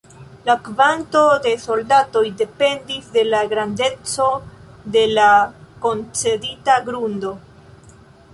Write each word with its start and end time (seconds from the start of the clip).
La 0.45 0.53
kvanto 0.67 1.19
de 1.47 1.51
soldatoj 1.65 2.23
dependis 2.39 3.11
de 3.17 3.25
la 3.27 3.43
grandeco 3.53 4.27
de 4.97 5.05
la 5.13 5.29
koncedita 5.85 6.81
grundo. 6.91 7.37